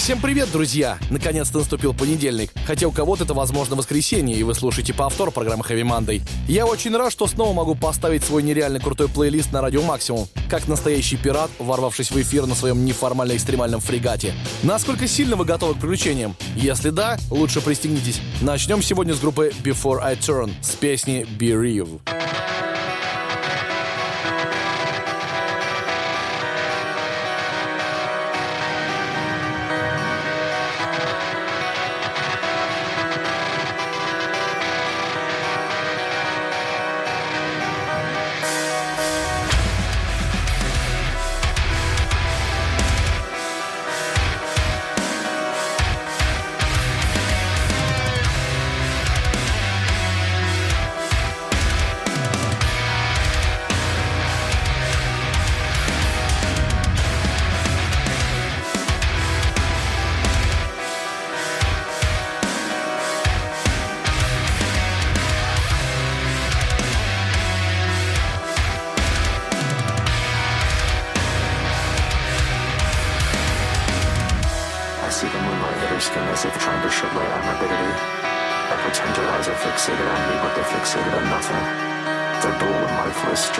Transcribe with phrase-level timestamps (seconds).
[0.00, 0.98] Всем привет, друзья!
[1.10, 2.50] Наконец-то наступил понедельник.
[2.66, 6.22] Хотя у кого-то это, возможно, воскресенье, и вы слушаете повтор программы Heavy Monday.
[6.48, 10.26] Я очень рад, что снова могу поставить свой нереально крутой плейлист на радио Максимум.
[10.48, 14.32] Как настоящий пират, ворвавшись в эфир на своем неформально-экстремальном фрегате.
[14.62, 16.34] Насколько сильно вы готовы к приключениям?
[16.56, 18.22] Если да, лучше пристегнитесь.
[18.40, 22.00] Начнем сегодня с группы Before I Turn с песни Be Real.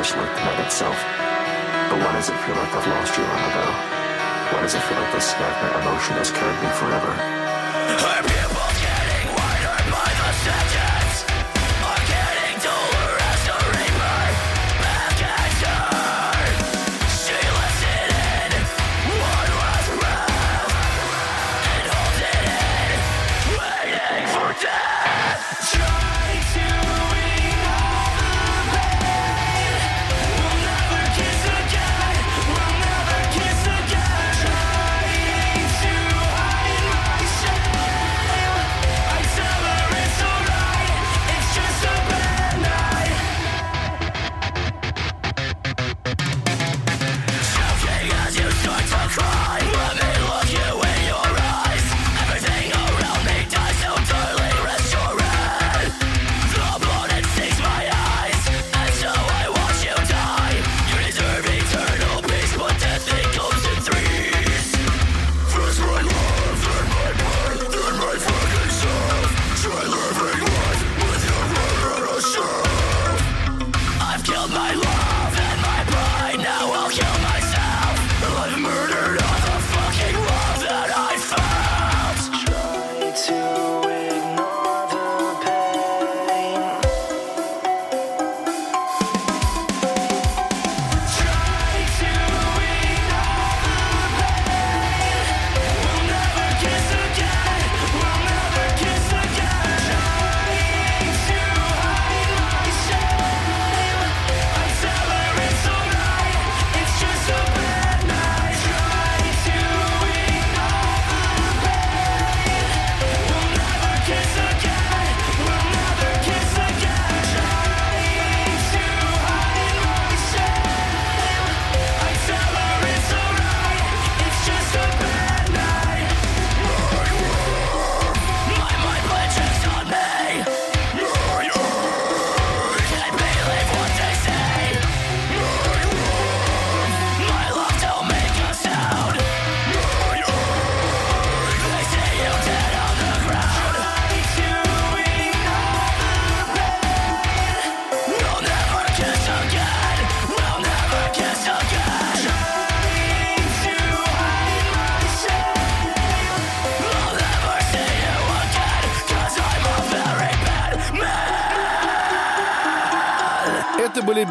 [0.00, 0.96] just like the night itself.
[1.90, 3.66] But why does it feel like I've lost you long ago?
[4.48, 7.12] Why does it feel like this stagnant emotion has carried me forever?
[7.12, 10.99] Her pupils getting wider by the second.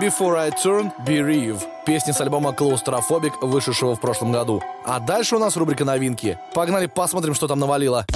[0.09, 4.63] Before I Turn, Bereave, песни с альбома Claustrophobic, вышедшего в прошлом году.
[4.83, 6.39] А дальше у нас рубрика новинки.
[6.55, 8.07] Погнали посмотрим, что там навалило.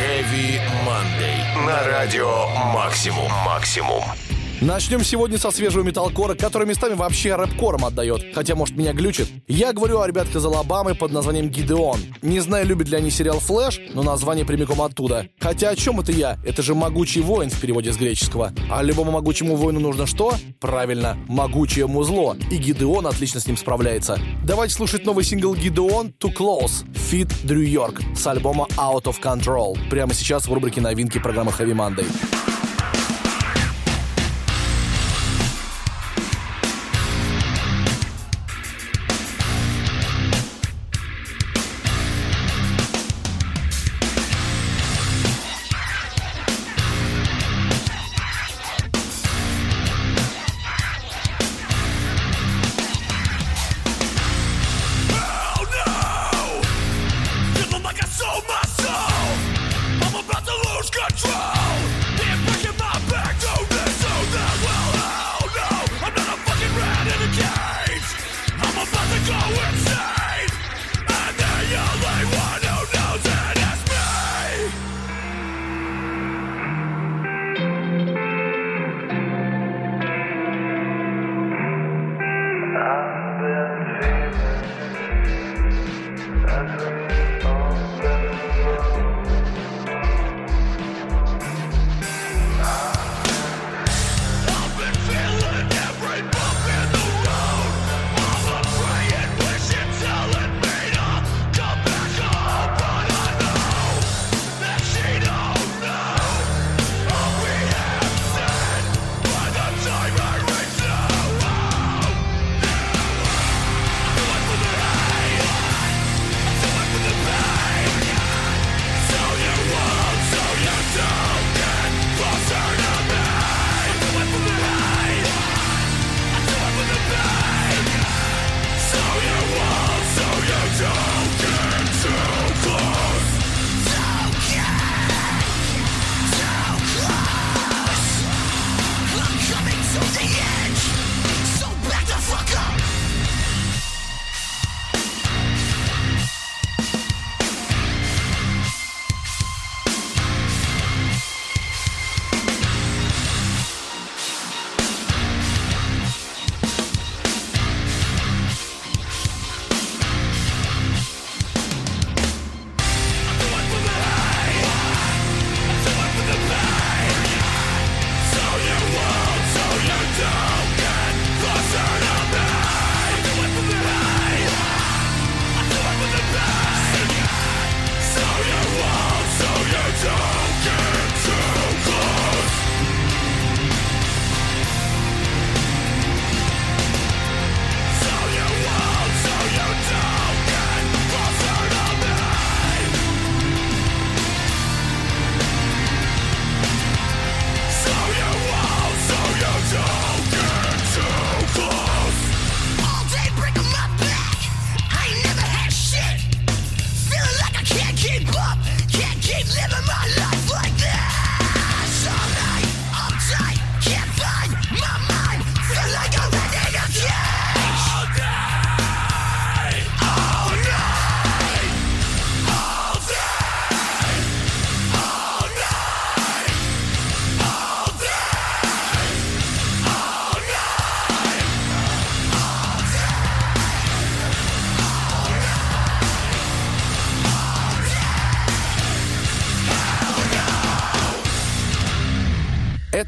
[0.00, 1.66] Heavy Monday.
[1.66, 3.30] На радио Максимум.
[3.44, 4.02] Максимум.
[4.60, 9.28] Начнем сегодня со свежего металкора, который местами вообще рэп-кором отдает, хотя, может, меня глючит.
[9.48, 11.98] Я говорю о ребятке из Алабамы под названием Гидеон.
[12.20, 15.28] Не знаю, любят ли они сериал «Флэш», но название прямиком оттуда.
[15.40, 16.38] Хотя о чем это я?
[16.44, 18.52] Это же «Могучий воин» в переводе с греческого.
[18.70, 20.34] А любому могучему воину нужно что?
[20.60, 22.36] Правильно, могучее музло.
[22.50, 24.18] И Гидеон отлично с ним справляется.
[24.44, 29.78] Давайте слушать новый сингл Гидеон «Too Close» Fit Дрю Йорк с альбома Out of Control.
[29.88, 32.06] Прямо сейчас в рубрике новинки программы Heavy Monday.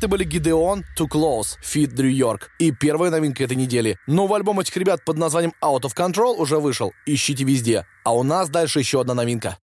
[0.02, 2.50] Это были Гидеон, Too Close, Fit Дрю Йорк.
[2.58, 3.96] И первая новинка этой недели.
[4.08, 6.92] Новый альбом этих ребят под названием Out of Control уже вышел.
[7.06, 7.86] Ищите везде.
[8.02, 9.58] А у нас дальше еще одна новинка.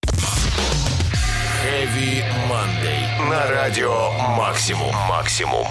[1.62, 3.28] Heavy Monday.
[3.28, 4.94] На радио «Максимум».
[5.10, 5.66] «Максимум».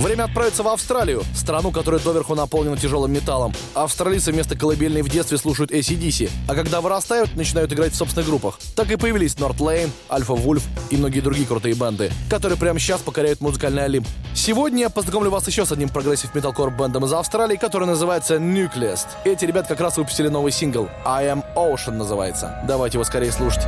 [0.00, 3.52] Время отправиться в Австралию, страну, которая доверху наполнена тяжелым металлом.
[3.74, 8.58] Австралийцы вместо колыбельной в детстве слушают ACDC, а когда вырастают, начинают играть в собственных группах.
[8.74, 13.02] Так и появились North Lane, Alpha Wolf и многие другие крутые банды, которые прямо сейчас
[13.02, 14.08] покоряют музыкальный Олимп.
[14.34, 19.00] Сегодня я познакомлю вас еще с одним progressive металкор бендом из Австралии, который называется Nucleus.
[19.26, 22.58] Эти ребят как раз выпустили новый сингл I Am Ocean называется.
[22.66, 23.64] Давайте его скорее слушать.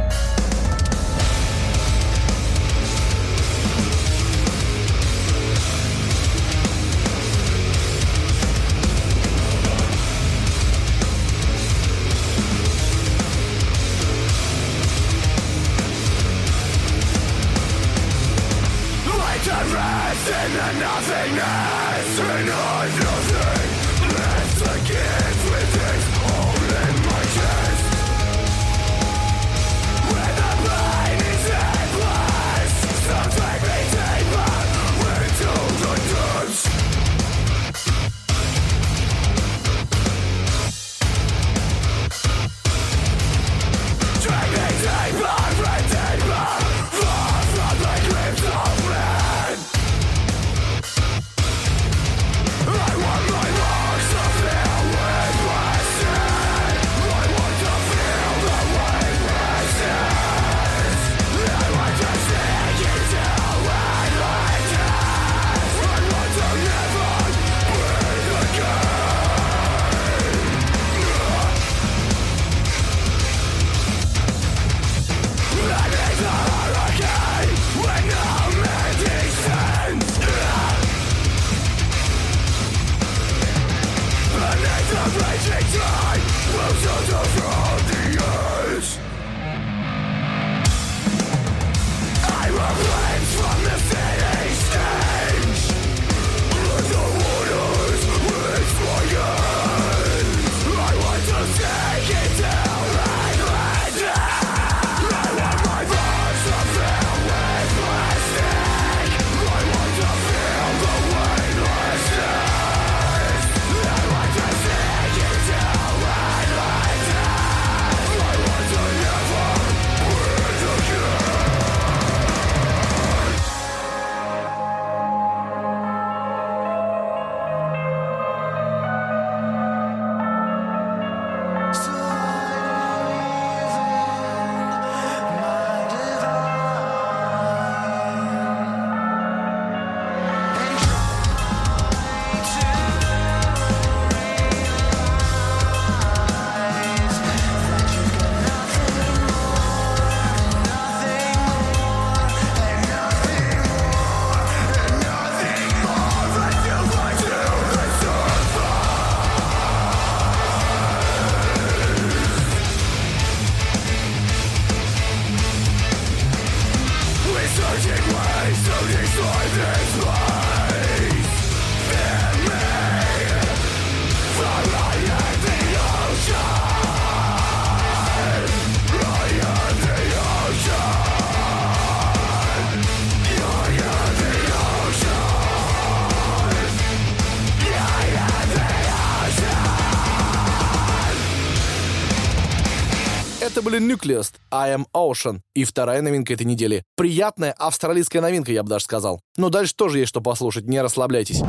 [193.72, 196.84] Были Nucleus, I Am Ocean и вторая новинка этой недели.
[196.94, 199.22] Приятная австралийская новинка, я бы даже сказал.
[199.38, 201.40] Но дальше тоже есть что послушать, не расслабляйтесь.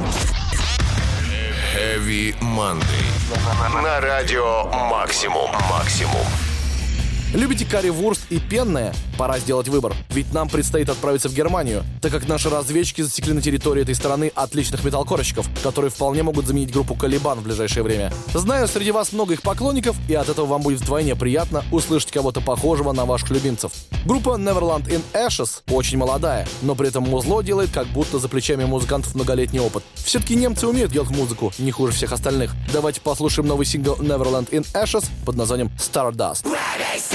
[1.76, 3.84] Heavy Monday.
[3.84, 5.52] На радио Максимум.
[5.70, 6.53] Максимум.
[7.34, 8.94] Любите карри-вурст и пенное?
[9.18, 9.96] Пора сделать выбор.
[10.10, 14.32] Ведь нам предстоит отправиться в Германию, так как наши разведчики засекли на территории этой страны
[14.36, 18.14] отличных металлкорщиков, которые вполне могут заменить группу «Калибан» в ближайшее время.
[18.36, 22.40] Знаю, среди вас много их поклонников, и от этого вам будет вдвойне приятно услышать кого-то
[22.40, 23.72] похожего на ваших любимцев.
[24.06, 28.66] Группа Neverland in Ashes очень молодая, но при этом музло делает как будто за плечами
[28.66, 29.84] музыкантов многолетний опыт.
[29.96, 32.52] Все-таки немцы умеют делать музыку не хуже всех остальных.
[32.72, 36.46] Давайте послушаем новый сингл Neverland in Ashes под названием Stardust.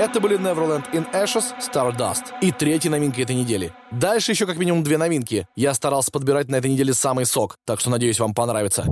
[0.00, 3.72] Это были Neverland in Ashes, Stardust и третья новинка этой недели.
[3.90, 5.46] Дальше еще как минимум две новинки.
[5.56, 8.86] Я старался подбирать на этой неделе самый сок, так что надеюсь вам понравится.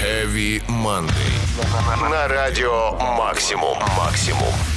[0.00, 1.10] Heavy Monday.
[2.08, 3.76] На радио Максимум.
[3.98, 4.75] Максимум.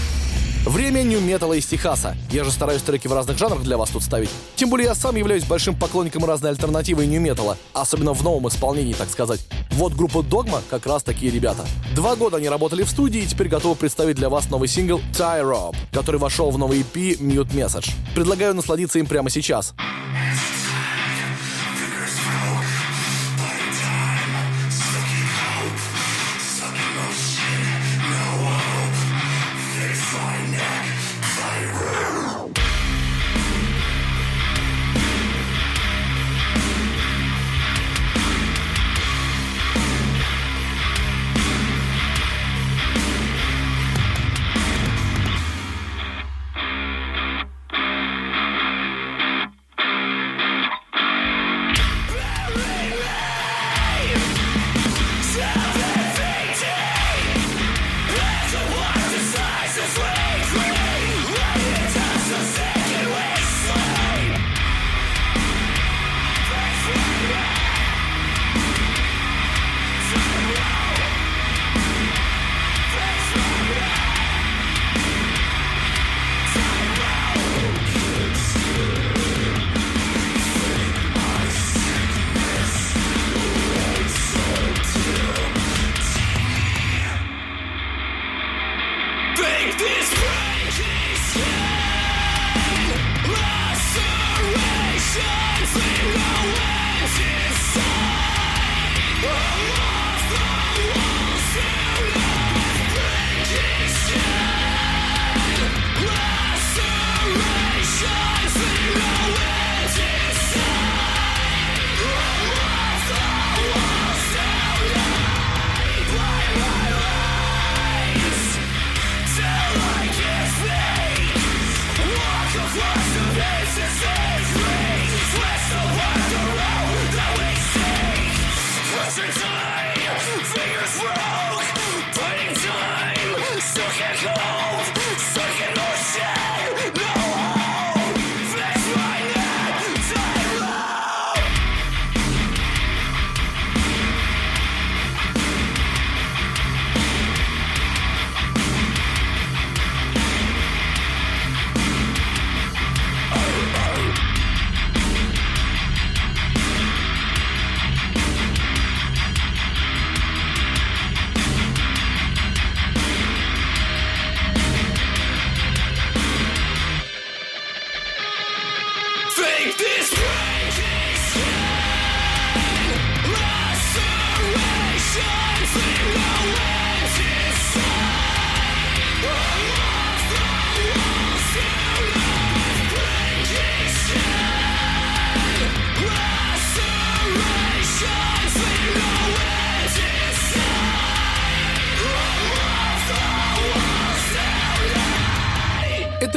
[0.66, 2.18] Время нью-металла из Техаса.
[2.30, 4.30] Я же стараюсь треки в разных жанрах для вас тут ставить.
[4.56, 9.10] Тем более я сам являюсь большим поклонником разной альтернативы нью-металла, особенно в новом исполнении, так
[9.10, 9.40] сказать.
[9.72, 11.66] Вот группа Dogma как раз такие ребята.
[11.96, 15.42] Два года они работали в студии и теперь готовы представить для вас новый сингл Tie
[15.42, 17.92] Rob, который вошел в новый EP Mute Message.
[18.14, 19.74] Предлагаю насладиться им прямо сейчас.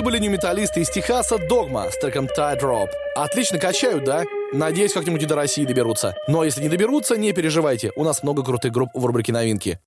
[0.03, 2.89] Это были нью-металлисты из Техаса Догма с треком Tide Drop.
[3.15, 4.25] Отлично качают, да?
[4.53, 6.17] Надеюсь, как-нибудь и до России доберутся.
[6.27, 7.93] Но если не доберутся, не переживайте.
[7.95, 9.79] У нас много крутых групп в рубрике «Новинки».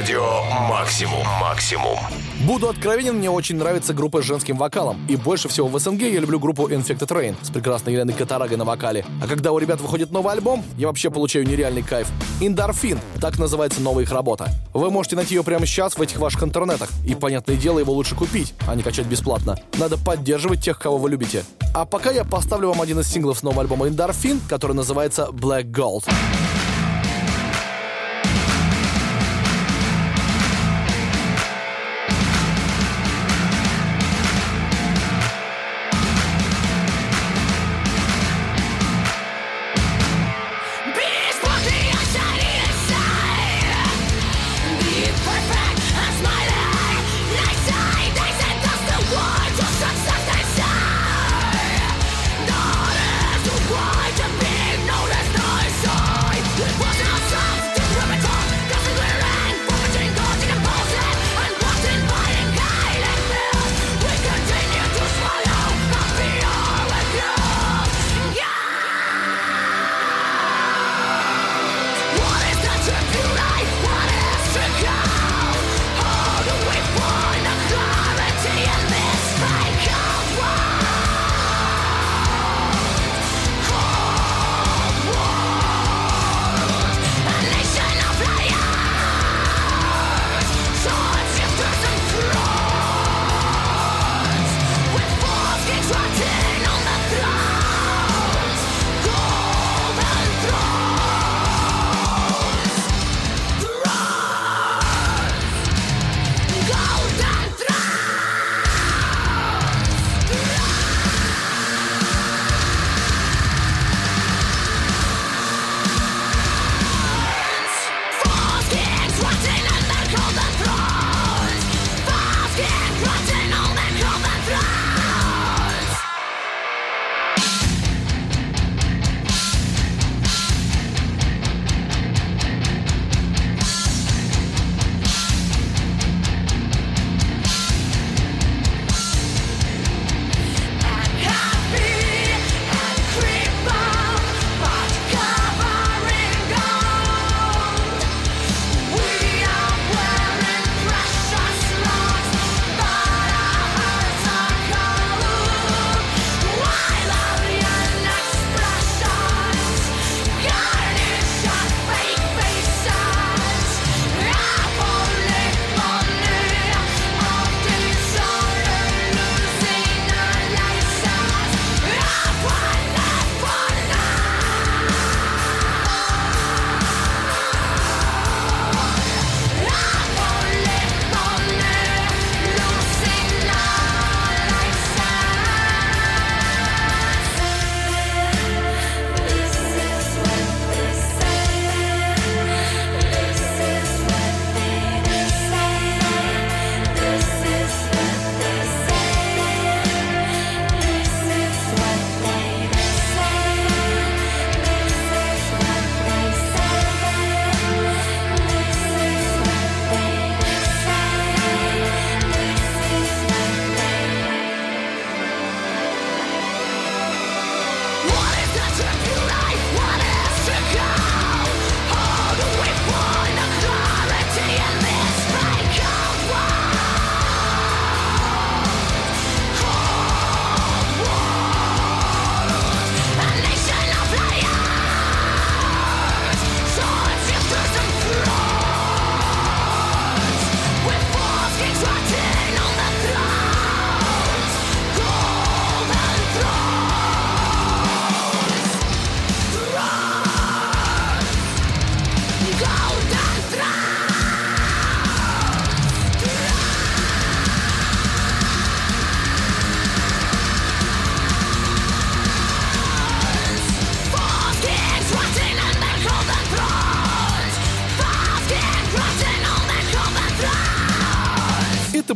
[0.00, 1.26] Радио «Максимум».
[1.42, 1.98] «Максимум».
[2.46, 4.98] Буду откровенен, мне очень нравится группа с женским вокалом.
[5.10, 8.64] И больше всего в СНГ я люблю группу Infected Rain с прекрасной Еленой Катарагой на
[8.64, 9.04] вокале.
[9.22, 12.08] А когда у ребят выходит новый альбом, я вообще получаю нереальный кайф.
[12.40, 14.48] Индорфин, так называется новая их работа.
[14.72, 16.88] Вы можете найти ее прямо сейчас в этих ваших интернетах.
[17.06, 19.58] И, понятное дело, его лучше купить, а не качать бесплатно.
[19.76, 21.44] Надо поддерживать тех, кого вы любите.
[21.74, 25.70] А пока я поставлю вам один из синглов с нового альбома Индорфин, который называется Black
[25.70, 26.08] Gold.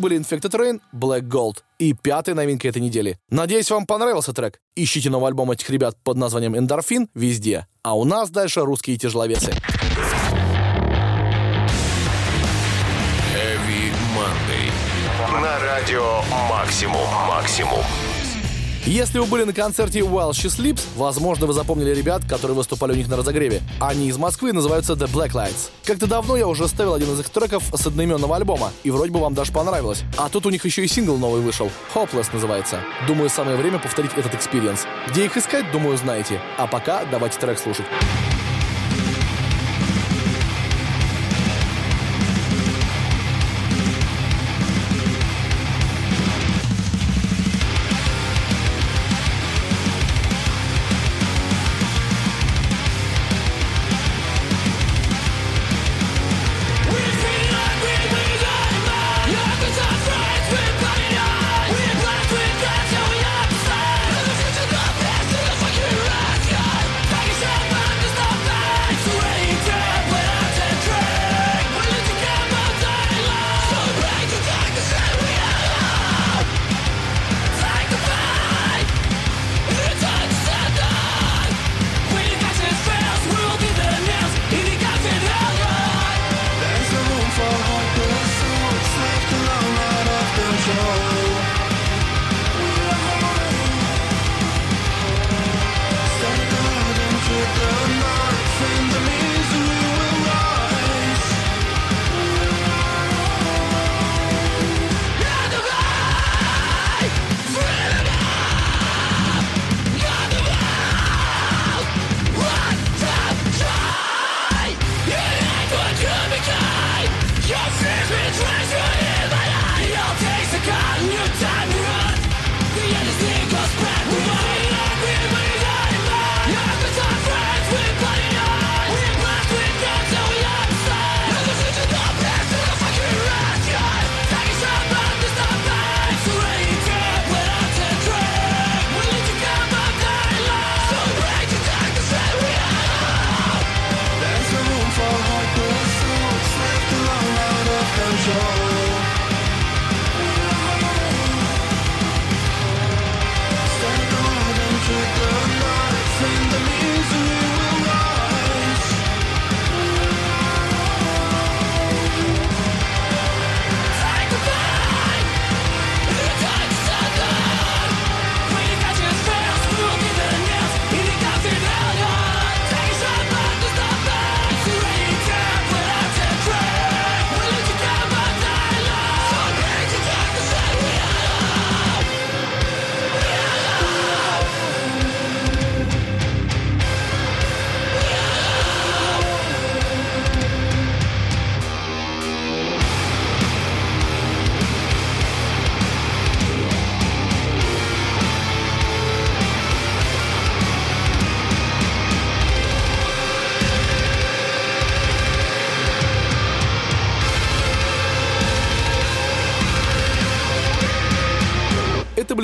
[0.04, 3.18] Были Infected Rain, Black Gold и пятая новинка этой недели.
[3.30, 4.60] Надеюсь, вам понравился трек.
[4.76, 7.66] Ищите новый альбом этих ребят под названием «Эндорфин» везде.
[7.82, 9.52] А у нас дальше русские тяжеловесы.
[13.32, 15.40] Heavy Monday.
[15.40, 17.00] На радио Максимум.
[18.86, 23.08] Если вы были на концерте Welsh Sleeps, возможно, вы запомнили ребят, которые выступали у них
[23.08, 23.62] на разогреве.
[23.80, 25.70] Они из Москвы называются The Black Lights.
[25.84, 29.20] Как-то давно я уже ставил один из их треков с одноименного альбома, и вроде бы
[29.20, 30.02] вам даже понравилось.
[30.18, 31.70] А тут у них еще и сингл новый вышел.
[31.94, 32.80] Hopeless называется.
[33.06, 34.80] Думаю, самое время повторить этот experience.
[35.08, 36.38] Где их искать, думаю, знаете.
[36.58, 37.86] А пока давайте трек слушать.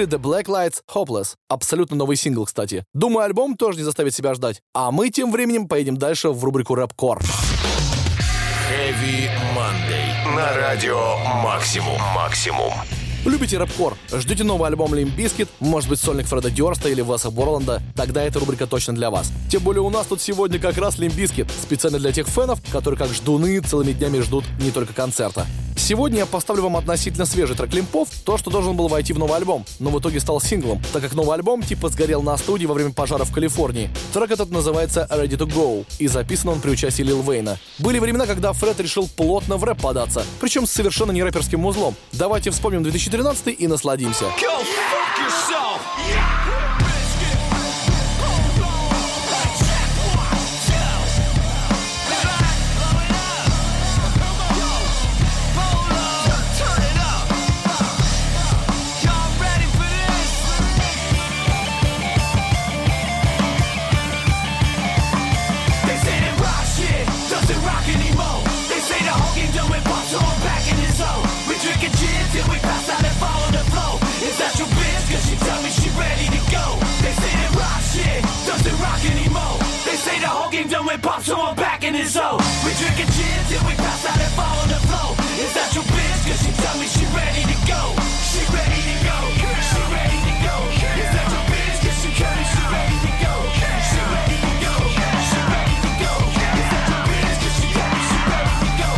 [0.00, 1.34] Были The Black Lights Hopeless.
[1.50, 2.86] Абсолютно новый сингл, кстати.
[2.94, 4.62] Думаю, альбом тоже не заставит себя ждать.
[4.72, 6.94] А мы тем временем поедем дальше в рубрику Рэп.
[6.94, 7.20] Heavy
[9.54, 10.34] Monday.
[10.34, 12.00] На радио Максимум.
[12.14, 12.72] Максимум.
[13.26, 13.98] Любите рэпкор?
[14.10, 17.82] Ждете новый альбом Limp Bizkit, может быть сольник Фреда Дёрста или Веса Борланда?
[17.94, 19.30] Тогда эта рубрика точно для вас.
[19.50, 22.96] Тем более у нас тут сегодня как раз Limp Bizkit, специально для тех фенов, которые
[22.98, 25.46] как ждуны целыми днями ждут не только концерта.
[25.76, 29.36] Сегодня я поставлю вам относительно свежий трек Лимпов, то, что должен был войти в новый
[29.36, 32.74] альбом, но в итоге стал синглом, так как новый альбом типа сгорел на студии во
[32.74, 33.90] время пожара в Калифорнии.
[34.12, 37.58] Трек этот называется Ready to Go, и записан он при участии Лил Вейна.
[37.78, 41.96] Были времена, когда Фред решил плотно в рэп податься, причем с совершенно не рэперским узлом.
[42.12, 44.24] Давайте вспомним 2013 и насладимся.
[44.24, 45.80] Go fuck yourself.
[45.96, 46.39] They
[80.90, 82.40] whole game done with pop, so I'm back in his zone.
[82.64, 85.14] We drinking gin till we pass out and fall on the floor.
[85.38, 86.20] Is that your bitch?
[86.26, 87.82] Cause she tell me she ready to go.
[88.26, 89.16] She ready to go.
[89.38, 90.54] She ready to go.
[90.98, 91.78] Is that your bitch?
[91.84, 93.34] Cause she coming, she ready to go.
[93.56, 94.74] She ready to go.
[95.28, 96.12] She ready to go.
[96.58, 97.36] Is that your bitch?
[97.40, 98.90] Cause she coming, she ready to go.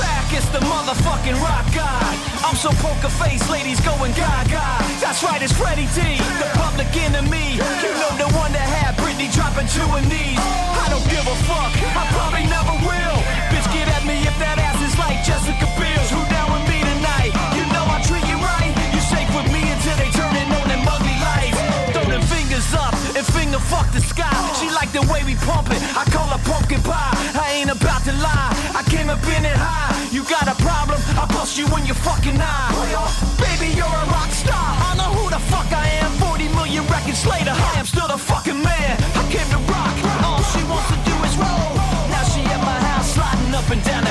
[0.00, 2.14] Back, it's the motherfucking rock god.
[2.46, 4.64] I'm so poker face, ladies going gaga.
[5.02, 7.58] That's right, it's Freddie D, the public enemy.
[7.58, 8.85] You know the one that had
[9.26, 10.38] Britney dropping to her knees.
[10.38, 13.18] I don't give a fuck, I probably never will.
[13.50, 16.10] Bitch, get at me if that ass is like Jessica Biel's.
[16.10, 17.32] Who down with me tonight?
[17.56, 18.70] You know I treat you right.
[18.94, 21.58] You safe with me until they turn it on them ugly lights.
[21.92, 24.30] Throw them fingers up and finger fuck the sky.
[24.58, 25.80] She like the way we pump it.
[25.96, 27.14] I call her pumpkin pie.
[27.34, 28.52] I ain't about to lie.
[28.74, 29.94] I came up in it high.
[30.12, 31.00] You got a problem?
[31.18, 32.70] I'll bust you in your fucking eye.
[33.42, 34.66] Baby, you're a rock star.
[34.88, 36.12] I know who the fuck I am.
[36.22, 38.65] 40 million records later, I am still the fucking
[43.66, 44.05] up and down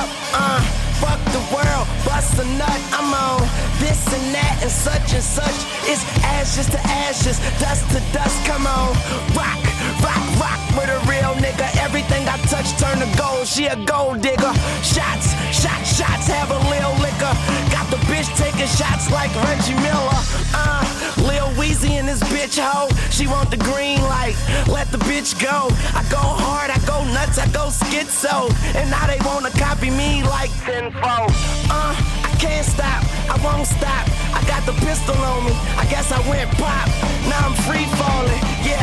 [0.00, 0.08] up?
[0.32, 0.60] Uh,
[1.00, 2.80] fuck the world, bust a nut.
[2.96, 3.44] I'm on
[3.80, 5.58] this and that and such and such.
[5.84, 8.36] It's ashes to ashes, dust to dust.
[8.46, 8.96] Come on,
[9.36, 9.60] rock,
[10.00, 11.68] rock, rock with a real nigga.
[11.84, 13.46] Everything I touch turn to gold.
[13.46, 14.54] She a gold digger.
[14.82, 16.26] Shots, shots, shots.
[16.28, 17.34] Have a lil liquor.
[17.74, 20.20] Got the bitch taking shots like Reggie Miller.
[20.54, 20.84] Uh,
[21.26, 22.88] Lil Weezy in this bitch hoe.
[23.10, 24.34] She want the green light.
[24.66, 25.68] Let the bitch go.
[25.92, 28.48] I go hard, I go nuts, I go schizo.
[28.74, 31.28] And now they wanna copy me like tenfold.
[31.68, 31.92] Uh,
[32.24, 34.08] I can't stop, I won't stop.
[34.32, 35.52] I got the pistol on me.
[35.76, 36.88] I guess I went pop.
[37.28, 38.40] Now I'm free falling.
[38.64, 38.80] Yeah,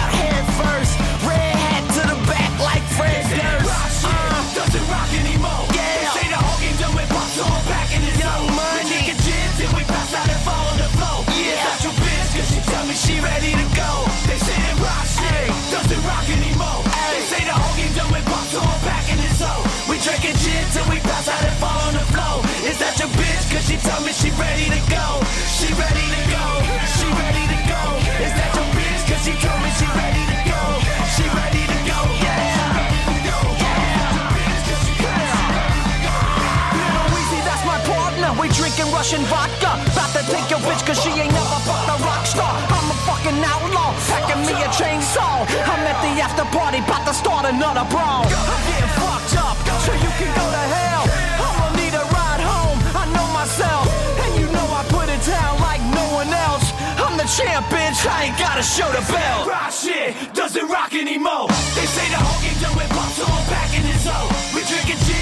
[24.38, 25.06] ready to go.
[25.50, 26.46] She ready to go.
[26.96, 27.82] She ready to go.
[28.22, 29.02] Is that your bitch?
[29.10, 30.62] Cause she told me she ready to go.
[31.14, 32.00] She ready to go.
[32.22, 32.46] Yeah.
[36.78, 38.30] Lil Weezy, that's my partner.
[38.40, 39.82] We drinking Russian vodka.
[39.94, 42.54] About to take your bitch cause she ain't never fucked a rock star.
[42.70, 43.94] I'm a fucking outlaw.
[44.10, 45.46] Packing me a chainsaw.
[45.66, 48.26] I'm at the after party, about to start another brawl.
[48.26, 51.37] I'm getting fucked up, so you can go to hell.
[57.28, 58.08] Champ, bitch.
[58.08, 59.48] I ain't gotta show the belt.
[59.48, 61.48] Rock shit doesn't rock anymore.
[61.76, 64.32] They say the whole game done with pop, so I'm back in his zone.
[64.56, 65.17] We drinking gin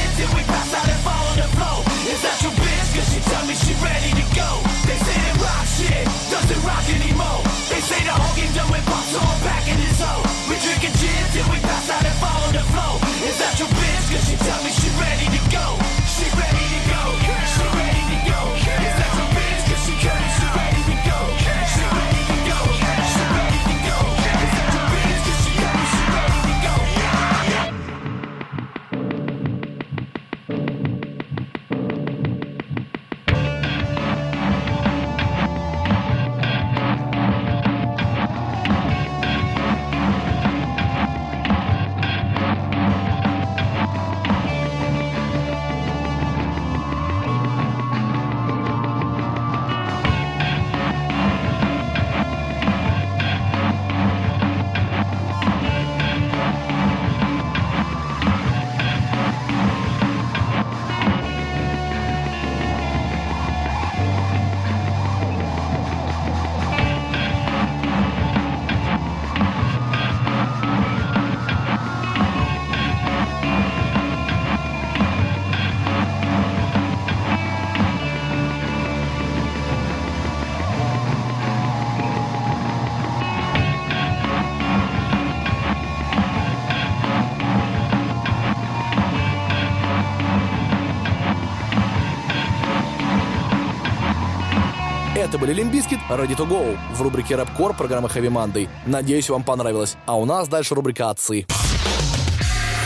[95.16, 98.68] Это были Limp Bizkit, Ready to Go в рубрике Рэп-Кор программы Heavy Monday.
[98.86, 99.96] Надеюсь, вам понравилось.
[100.06, 101.46] А у нас дальше рубрика «Отцы».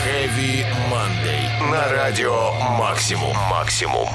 [0.06, 1.72] Heavy Monday.
[1.72, 3.36] на радио «Максимум».
[3.50, 4.08] «Максимум».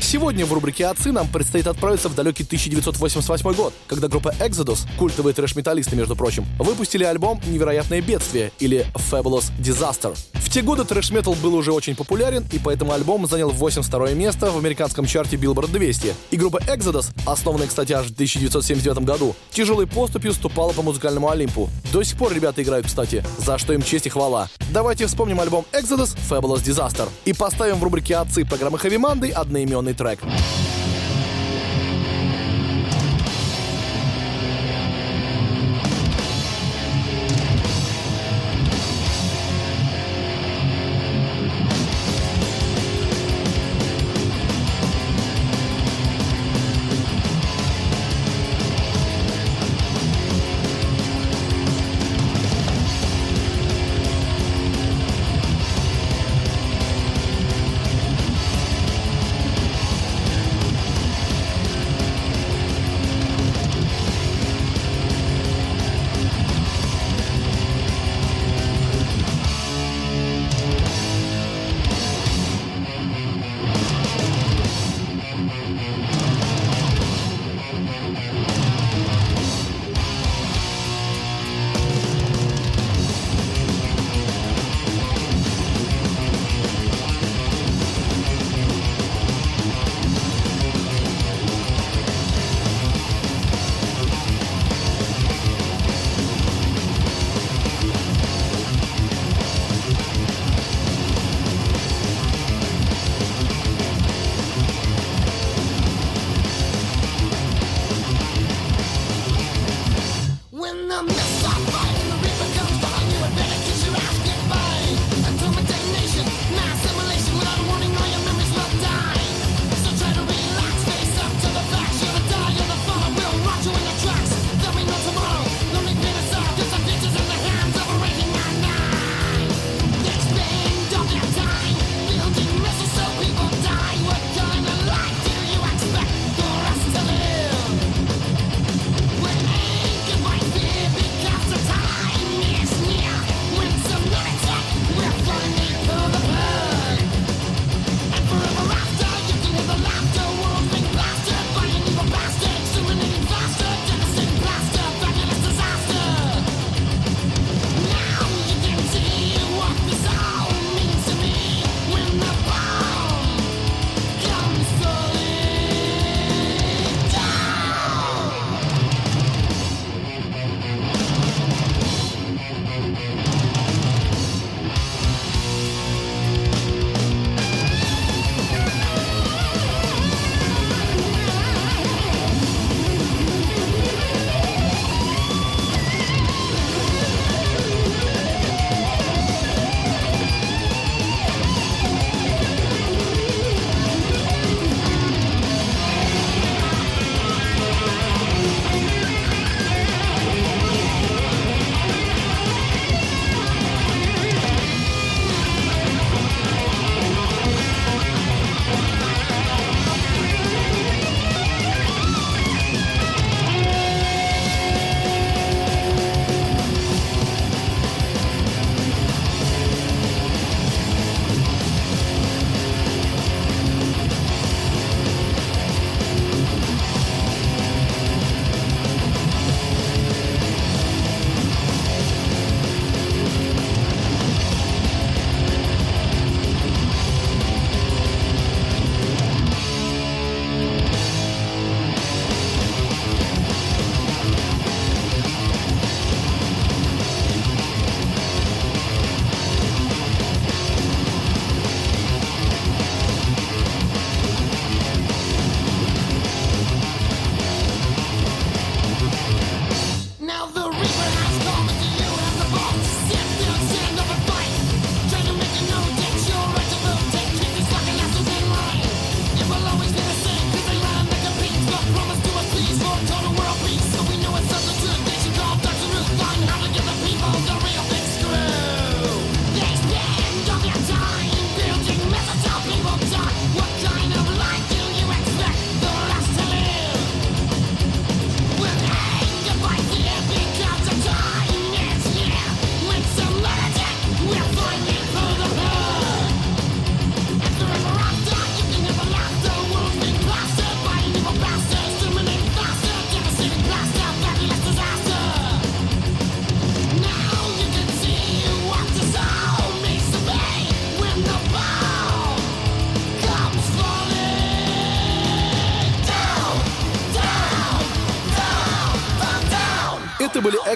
[0.00, 5.34] Сегодня в рубрике «Отцы» нам предстоит отправиться в далекий 1988 год, когда группа Exodus, культовые
[5.34, 10.16] трэш-металлисты, между прочим, выпустили альбом «Невероятное бедствие» или «Fabulous Disaster».
[10.34, 14.58] В те годы трэш-метал был уже очень популярен, и поэтому альбом занял 82 место в
[14.58, 16.12] американском чарте Billboard 200.
[16.32, 21.70] И группа Exodus, основанная, кстати, аж в 1979 году, тяжелой поступью ступала по музыкальному Олимпу.
[21.92, 24.48] До сих пор ребята играют, кстати, за что им честь и хвала.
[24.72, 29.89] Давайте вспомним альбом Exodus «Fabulous Disaster» и поставим в рубрике «Отцы» программы Heavy Monday одноименный
[29.94, 30.20] трек.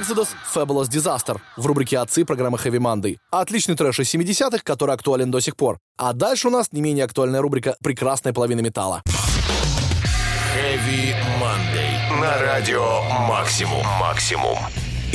[0.05, 3.17] Exodus Fabulous Disaster в рубрике «Отцы» программы Heavy Monday.
[3.31, 5.79] Отличный трэш из 70-х, который актуален до сих пор.
[5.97, 9.03] А дальше у нас не менее актуальная рубрика «Прекрасная половина металла».
[10.55, 12.21] Heavy Monday.
[12.21, 13.83] На радио Максимум.
[13.99, 14.59] Максимум.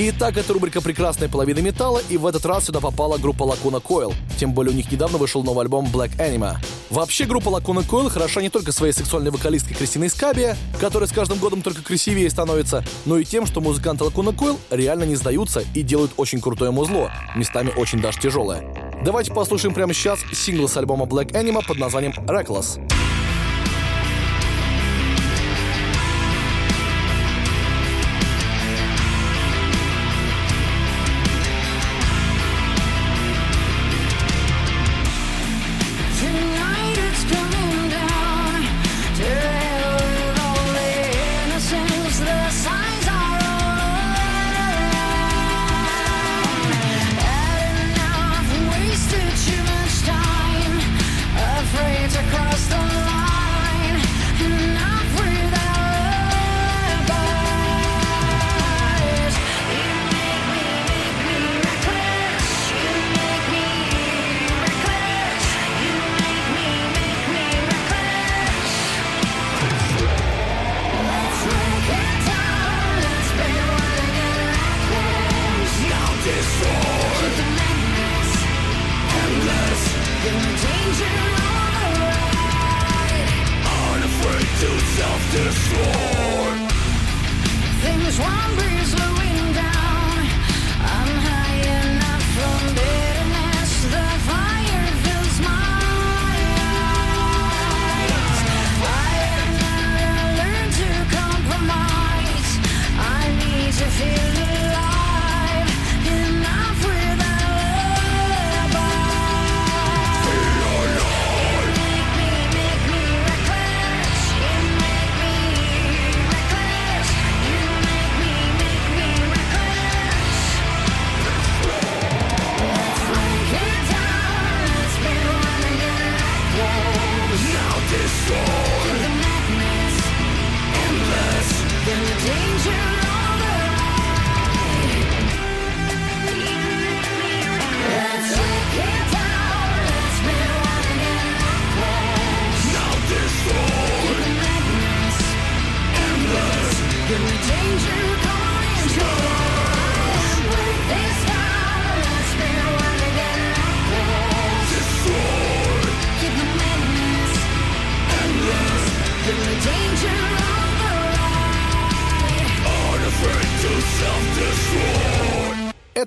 [0.01, 4.13] Итак, это рубрика «Прекрасная половина металла», и в этот раз сюда попала группа Lacuna Coil.
[4.37, 6.55] Тем более у них недавно вышел новый альбом Black Anima.
[6.89, 11.37] Вообще, группа Lacuna Coil хороша не только своей сексуальной вокалисткой Кристиной Скабия, которая с каждым
[11.39, 15.81] годом только красивее становится, но и тем, что музыканты Lacuna Coil реально не сдаются и
[15.81, 18.63] делают очень крутое музло, местами очень даже тяжелое.
[19.03, 22.79] Давайте послушаем прямо сейчас сингл с альбома Black Anima под названием «Reckless».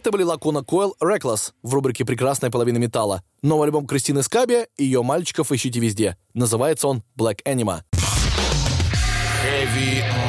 [0.03, 3.23] Это были Lacuna Coil Reckless в рубрике «Прекрасная половина металла».
[3.41, 6.17] Новый альбом Кристины Скабия и ее мальчиков ищите везде.
[6.35, 7.83] Называется он Black Anima.
[9.45, 10.22] Heavy.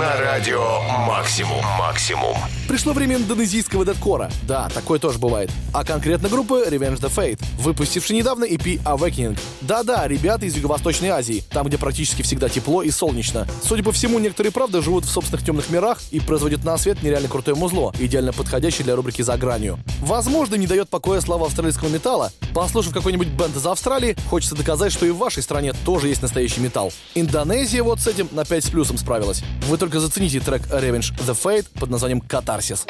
[0.00, 1.62] На радио Максимум.
[1.78, 2.36] Максимум.
[2.66, 4.30] Пришло время индонезийского дедкора.
[4.48, 5.50] Да, такое тоже бывает.
[5.74, 9.38] А конкретно группы Revenge the Fate, выпустившей недавно EP Awakening.
[9.60, 13.46] Да-да, ребята из Юго-Восточной Азии, там, где практически всегда тепло и солнечно.
[13.62, 17.28] Судя по всему, некоторые, правда, живут в собственных темных мирах и производят на свет нереально
[17.28, 19.78] крутое музло, идеально подходящее для рубрики «За гранью».
[20.00, 22.32] Возможно, не дает покоя слава австралийского металла.
[22.54, 26.60] Послушав какой-нибудь бенд из Австралии, хочется доказать, что и в вашей стране тоже есть настоящий
[26.60, 26.92] металл.
[27.14, 29.42] Индонезия вот с этим на 5 с плюсом справилась.
[29.66, 32.86] Вы только зацените трек Revenge the Fate под названием «Катарсис».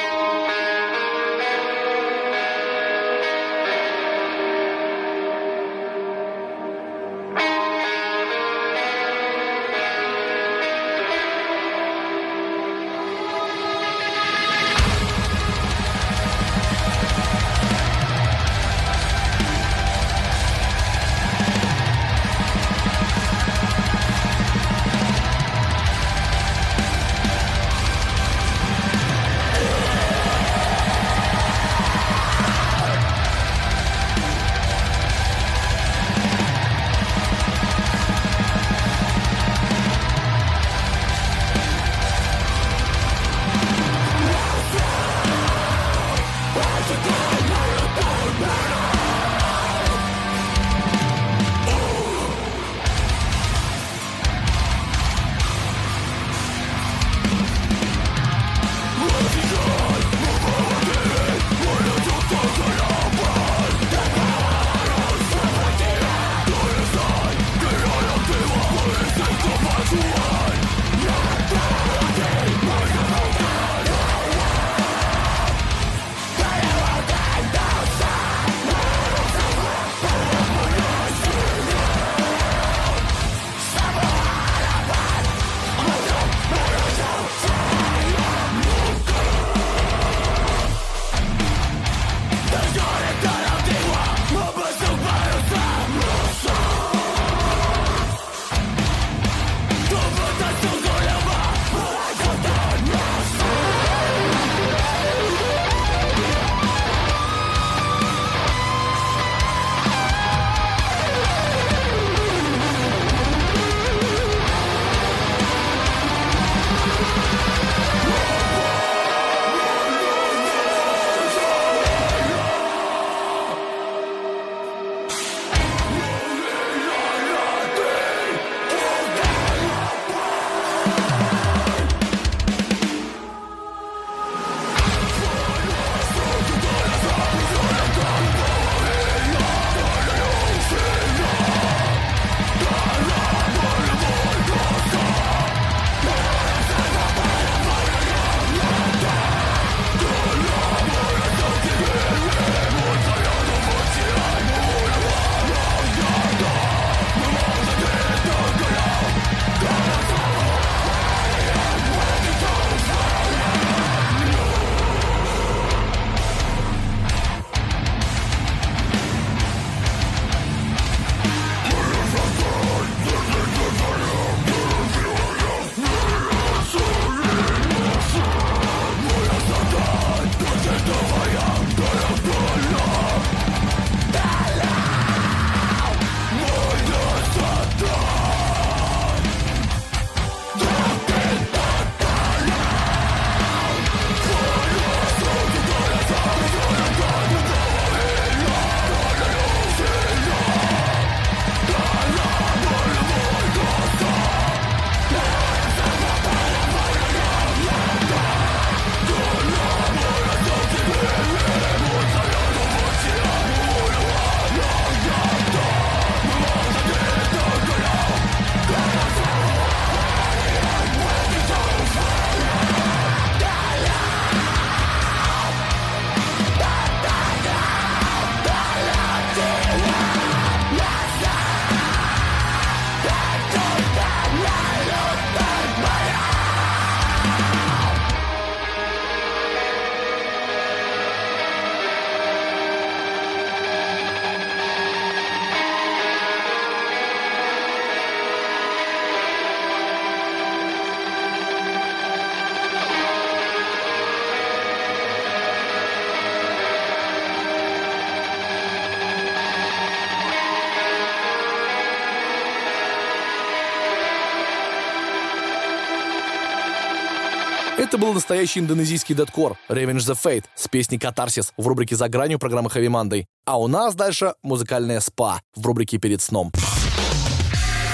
[267.93, 272.39] Это был настоящий индонезийский дедкор Revenge the Fate с песней «Катарсис» в рубрике «За гранью»
[272.39, 273.25] программы Heavy Monday.
[273.45, 276.51] А у нас дальше музыкальная спа в рубрике «Перед сном».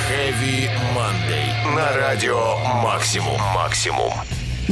[0.10, 1.76] Heavy Monday.
[1.76, 3.42] На радио Максимум.
[3.54, 4.14] Максимум.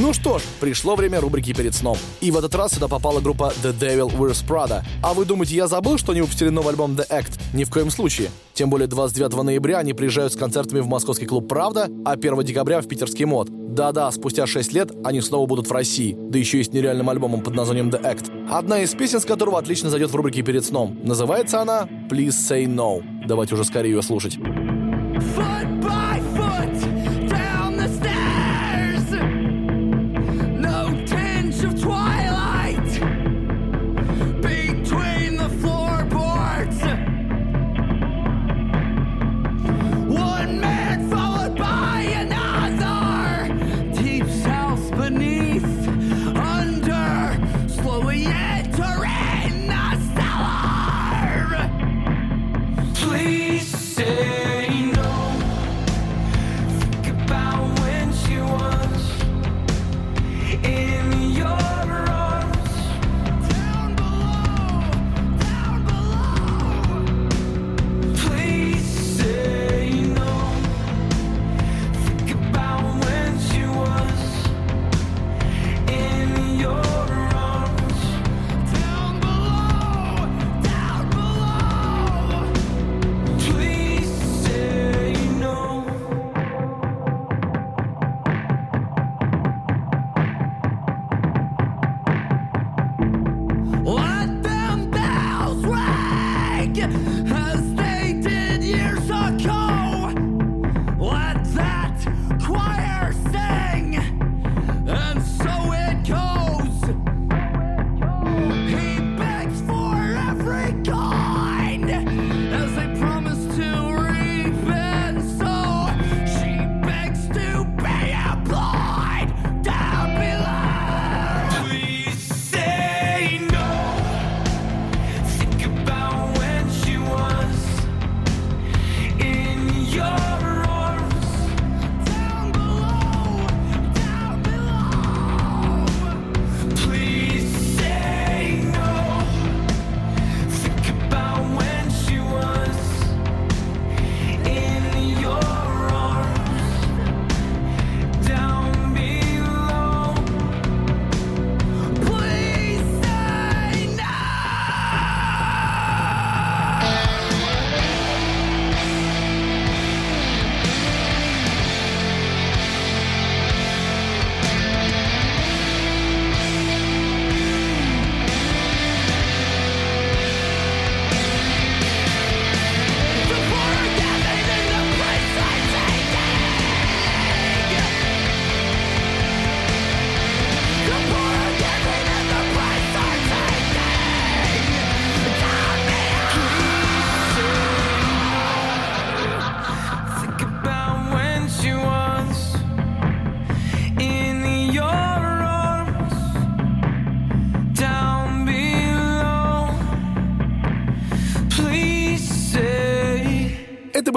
[0.00, 1.98] Ну что ж, пришло время рубрики «Перед сном».
[2.20, 4.84] И в этот раз сюда попала группа The Devil Wears Prada.
[5.02, 7.40] А вы думаете, я забыл, что они выпустили новый альбом The Act?
[7.52, 8.30] Ни в коем случае.
[8.54, 12.80] Тем более 29 ноября они приезжают с концертами в московский клуб «Правда», а 1 декабря
[12.80, 13.48] в питерский мод.
[13.50, 17.40] Да-да, спустя 6 лет они снова будут в России, да еще и с нереальным альбомом
[17.40, 18.30] под названием The Act.
[18.48, 20.96] Одна из песен, с которого отлично зайдет в рубрике «Перед сном».
[21.02, 23.02] Называется она «Please Say No».
[23.26, 24.38] Давайте уже скорее ее слушать.
[53.08, 53.37] Please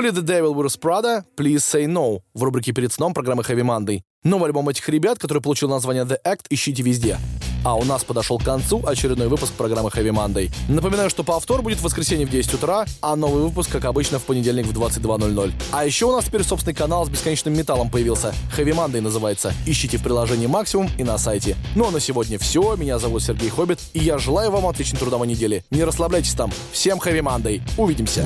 [0.02, 4.02] были The Devil Wears Prada, Please Say No в рубрике «Перед сном» программы Heavy Monday.
[4.24, 7.20] Новый альбом этих ребят, который получил название The Act, ищите везде.
[7.64, 10.52] А у нас подошел к концу очередной выпуск программы Heavy Monday.
[10.68, 14.24] Напоминаю, что повтор будет в воскресенье в 10 утра, а новый выпуск, как обычно, в
[14.24, 15.54] понедельник в 22.00.
[15.72, 18.34] А еще у нас теперь собственный канал с бесконечным металлом появился.
[18.58, 19.54] Heavy Monday называется.
[19.68, 21.56] Ищите в приложении Максимум и на сайте.
[21.76, 22.76] Ну а на сегодня все.
[22.76, 25.64] Меня зовут Сергей Хоббит, и я желаю вам отличной трудовой недели.
[25.70, 26.52] Не расслабляйтесь там.
[26.72, 27.62] Всем Heavy Monday.
[27.78, 28.26] Увидимся.